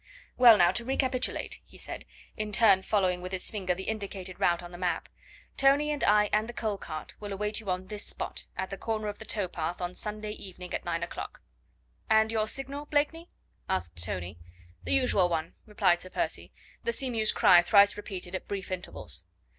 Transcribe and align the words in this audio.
"Well, 0.35 0.57
now, 0.57 0.71
to 0.71 0.83
recapitulate," 0.83 1.61
he 1.63 1.77
said, 1.77 2.05
in 2.35 2.51
turn 2.51 2.81
following 2.81 3.21
with 3.21 3.31
his 3.31 3.51
finger 3.51 3.75
the 3.75 3.83
indicated 3.83 4.39
route 4.39 4.63
on 4.63 4.71
the 4.71 4.77
map. 4.79 5.07
"Tony 5.57 5.91
and 5.91 6.03
I 6.03 6.27
and 6.33 6.49
the 6.49 6.53
coal 6.53 6.79
cart 6.79 7.13
will 7.19 7.31
await 7.31 7.59
you 7.59 7.69
on 7.69 7.85
this 7.85 8.03
spot, 8.03 8.47
at 8.57 8.71
the 8.71 8.79
corner 8.79 9.09
of 9.09 9.19
the 9.19 9.25
towpath 9.25 9.79
on 9.79 9.93
Sunday 9.93 10.31
evening 10.31 10.73
at 10.73 10.85
nine 10.85 11.03
o'clock." 11.03 11.43
"And 12.09 12.31
your 12.31 12.47
signal, 12.47 12.85
Blakeney?" 12.87 13.29
asked 13.69 14.03
Tony. 14.03 14.39
"The 14.85 14.93
usual 14.93 15.29
one," 15.29 15.53
replied 15.67 16.01
Sir 16.01 16.09
Percy, 16.09 16.51
"the 16.83 16.93
seamew's 16.93 17.31
cry 17.31 17.61
thrice 17.61 17.95
repeated 17.95 18.33
at 18.33 18.47
brief 18.47 18.71
intervals. 18.71 19.25